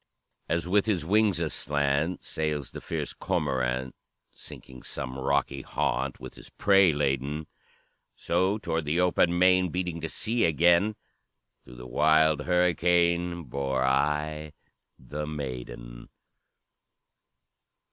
[0.49, 3.93] "As with his wings aslant, Sails the fierce cormorant,
[4.31, 7.45] Seeking some rocky haunt, With his prey laden.
[8.15, 10.95] So toward the open main, Beating to sea again,
[11.63, 14.53] Through the wild hurricane, Bore I
[14.97, 16.09] the maiden.